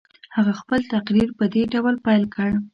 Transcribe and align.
هغه 0.35 0.53
خپل 0.61 0.79
تقریر 0.93 1.29
په 1.37 1.45
دې 1.53 1.63
ډول 1.73 1.95
پیل 2.05 2.23
کړ. 2.35 2.49